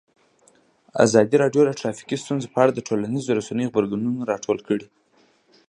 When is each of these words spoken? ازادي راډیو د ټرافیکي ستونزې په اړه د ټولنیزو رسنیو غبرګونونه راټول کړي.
ازادي 1.05 1.35
راډیو 1.43 1.61
د 1.65 1.71
ټرافیکي 1.79 2.17
ستونزې 2.23 2.47
په 2.53 2.57
اړه 2.63 2.71
د 2.73 2.79
ټولنیزو 2.87 3.35
رسنیو 3.39 3.71
غبرګونونه 3.71 4.19
راټول 4.31 4.57
کړي. 4.67 4.87